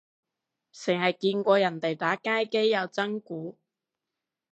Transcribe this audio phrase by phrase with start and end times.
[0.71, 3.55] 剩係見過人哋打街機有真鼓